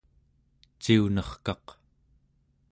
ciunerkaq 0.81 1.65